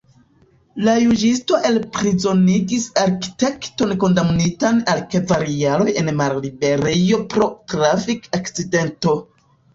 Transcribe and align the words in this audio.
La 0.85 0.93
juĝisto 1.01 1.59
elprizonigis 1.71 2.87
arkitekton 3.01 3.93
kondamnitan 4.05 4.81
al 4.95 5.05
kvar 5.13 5.45
jaroj 5.59 5.95
en 6.03 6.11
malliberejo 6.23 7.21
pro 7.37 7.53
trafik-akcidento. 7.75 9.17